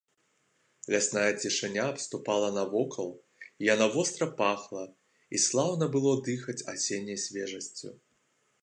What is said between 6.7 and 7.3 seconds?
асенняй